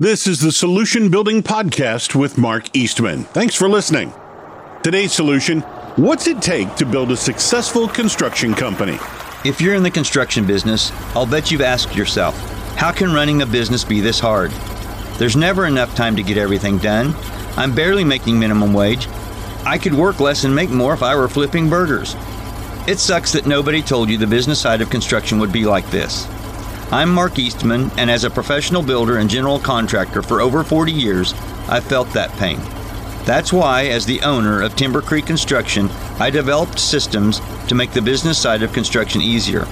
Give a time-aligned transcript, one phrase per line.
[0.00, 3.24] This is the Solution Building Podcast with Mark Eastman.
[3.24, 4.14] Thanks for listening.
[4.82, 5.60] Today's solution
[5.96, 8.98] What's it take to build a successful construction company?
[9.44, 12.34] If you're in the construction business, I'll bet you've asked yourself,
[12.76, 14.52] how can running a business be this hard?
[15.18, 17.14] There's never enough time to get everything done.
[17.58, 19.06] I'm barely making minimum wage.
[19.66, 22.16] I could work less and make more if I were flipping burgers.
[22.88, 26.26] It sucks that nobody told you the business side of construction would be like this.
[26.92, 31.34] I'm Mark Eastman, and as a professional builder and general contractor for over 40 years,
[31.68, 32.58] I've felt that pain.
[33.24, 38.02] That's why, as the owner of Timber Creek Construction, I developed systems to make the
[38.02, 39.68] business side of construction easier.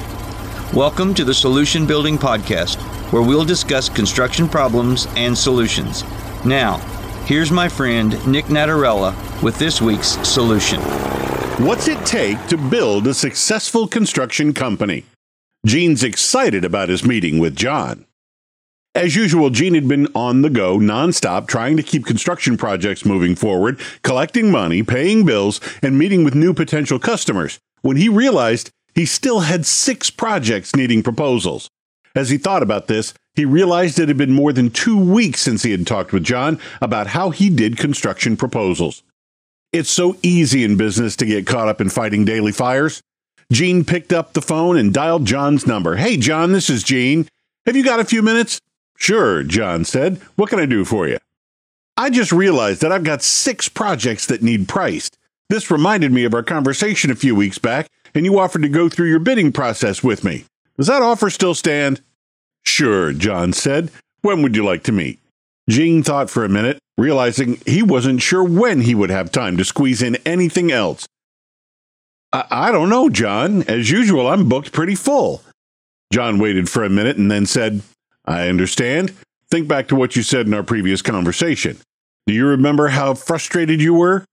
[0.72, 2.76] Welcome to the Solution Building Podcast,
[3.12, 6.04] where we'll discuss construction problems and solutions.
[6.44, 6.76] Now,
[7.26, 10.80] here's my friend Nick Natarella with this week's solution.
[11.66, 15.04] What's it take to build a successful construction company?
[15.66, 18.06] Gene's excited about his meeting with John.
[18.94, 23.34] As usual, Gene had been on the go nonstop, trying to keep construction projects moving
[23.34, 29.04] forward, collecting money, paying bills, and meeting with new potential customers, when he realized he
[29.04, 31.68] still had six projects needing proposals.
[32.14, 35.62] As he thought about this, he realized it had been more than two weeks since
[35.62, 39.02] he had talked with John about how he did construction proposals.
[39.72, 43.00] It's so easy in business to get caught up in fighting daily fires.
[43.50, 45.96] Gene picked up the phone and dialed John's number.
[45.96, 47.26] Hey, John, this is Gene.
[47.64, 48.60] Have you got a few minutes?
[48.98, 50.20] Sure, John said.
[50.36, 51.18] What can I do for you?
[51.96, 55.16] I just realized that I've got six projects that need priced.
[55.48, 58.88] This reminded me of our conversation a few weeks back, and you offered to go
[58.88, 60.44] through your bidding process with me.
[60.76, 62.02] Does that offer still stand?
[62.64, 63.90] Sure, John said.
[64.20, 65.20] When would you like to meet?
[65.70, 69.64] Gene thought for a minute, realizing he wasn't sure when he would have time to
[69.64, 71.08] squeeze in anything else.
[72.32, 73.62] I, I don't know, John.
[73.62, 75.42] As usual, I'm booked pretty full.
[76.12, 77.82] John waited for a minute and then said,
[78.24, 79.12] I understand.
[79.50, 81.78] Think back to what you said in our previous conversation.
[82.26, 84.24] Do you remember how frustrated you were?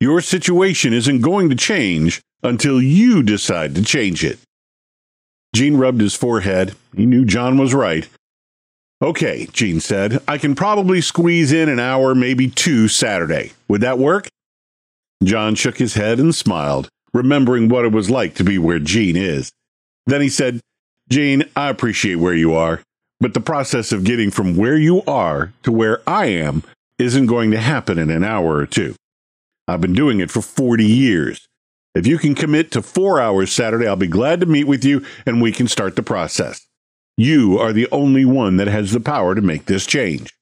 [0.00, 4.38] Your situation isn't going to change until you decide to change it.
[5.54, 6.74] Gene rubbed his forehead.
[6.94, 8.08] He knew John was right.
[9.00, 13.52] Okay, Gene said, I can probably squeeze in an hour, maybe two Saturday.
[13.68, 14.26] Would that work?
[15.22, 19.16] John shook his head and smiled remembering what it was like to be where Gene
[19.16, 19.50] is.
[20.06, 20.60] Then he said,
[21.08, 22.82] Gene, I appreciate where you are,
[23.20, 26.62] but the process of getting from where you are to where I am
[26.98, 28.94] isn't going to happen in an hour or two.
[29.66, 31.48] I've been doing it for 40 years.
[31.94, 35.04] If you can commit to four hours Saturday, I'll be glad to meet with you
[35.24, 36.66] and we can start the process.
[37.16, 40.34] You are the only one that has the power to make this change.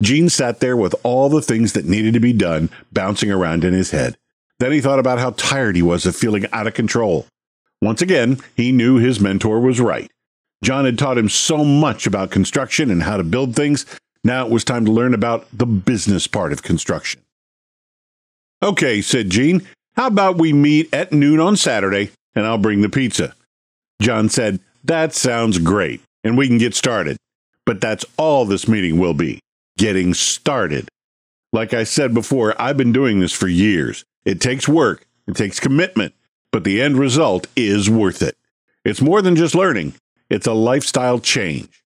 [0.00, 3.72] Gene sat there with all the things that needed to be done bouncing around in
[3.72, 4.16] his head.
[4.58, 7.26] Then he thought about how tired he was of feeling out of control.
[7.82, 10.10] Once again, he knew his mentor was right.
[10.62, 13.84] John had taught him so much about construction and how to build things.
[14.22, 17.20] Now it was time to learn about the business part of construction.
[18.62, 19.66] Okay, said Gene,
[19.96, 23.34] how about we meet at noon on Saturday and I'll bring the pizza?
[24.00, 27.18] John said, That sounds great, and we can get started.
[27.66, 29.40] But that's all this meeting will be
[29.76, 30.88] getting started.
[31.52, 34.04] Like I said before, I've been doing this for years.
[34.24, 36.14] It takes work, it takes commitment,
[36.52, 38.36] but the end result is worth it.
[38.84, 39.94] It's more than just learning,
[40.30, 41.82] it's a lifestyle change.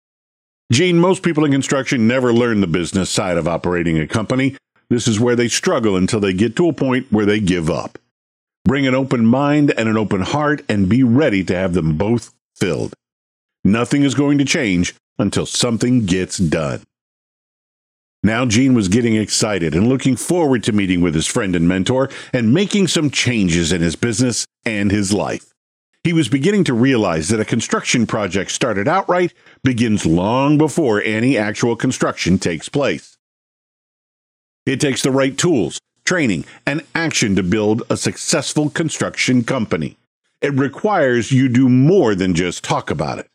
[0.71, 4.57] Gene, most people in construction never learn the business side of operating a company.
[4.89, 7.99] This is where they struggle until they get to a point where they give up.
[8.65, 12.33] Bring an open mind and an open heart and be ready to have them both
[12.55, 12.93] filled.
[13.63, 16.81] Nothing is going to change until something gets done.
[18.25, 22.09] Now Gene was getting excited and looking forward to meeting with his friend and mentor
[22.31, 25.53] and making some changes in his business and his life.
[26.05, 31.37] He was beginning to realize that a construction project started outright begins long before any
[31.37, 33.17] actual construction takes place.
[34.65, 39.97] It takes the right tools, training, and action to build a successful construction company.
[40.41, 43.27] It requires you do more than just talk about it.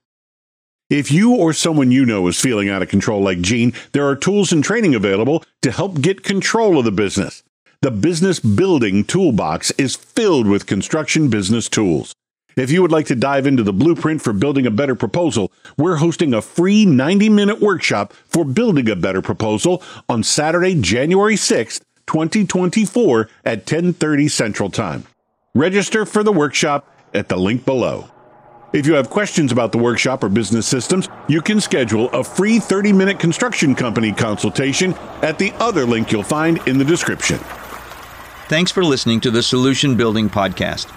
[0.90, 4.16] If you or someone you know is feeling out of control like Gene, there are
[4.16, 7.42] tools and training available to help get control of the business.
[7.82, 12.14] The Business Building Toolbox is filled with construction business tools.
[12.56, 15.96] If you would like to dive into the blueprint for building a better proposal, we're
[15.96, 21.82] hosting a free 90 minute workshop for building a better proposal on Saturday, January 6th,
[22.06, 25.04] 2024 at 1030 Central Time.
[25.54, 28.08] Register for the workshop at the link below.
[28.72, 32.58] If you have questions about the workshop or business systems, you can schedule a free
[32.58, 37.38] 30 minute construction company consultation at the other link you'll find in the description.
[38.48, 40.92] Thanks for listening to the Solution Building Podcast.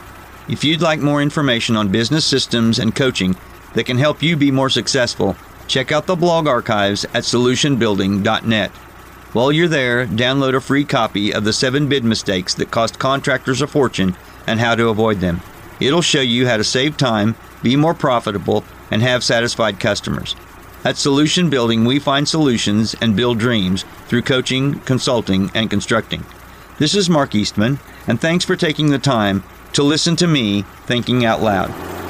[0.49, 3.35] If you'd like more information on business systems and coaching
[3.73, 5.35] that can help you be more successful,
[5.71, 8.71] Check out the blog archives at solutionbuilding.net.
[9.31, 13.61] While you're there, download a free copy of the 7 bid mistakes that cost contractors
[13.61, 15.39] a fortune and how to avoid them.
[15.81, 20.35] It'll show you how to save time, be more profitable, and have satisfied customers.
[20.85, 26.23] At Solution Building, we find solutions and build dreams through coaching, consulting, and constructing.
[26.77, 29.43] This is Mark Eastman, and thanks for taking the time
[29.73, 32.00] to listen to me thinking out loud.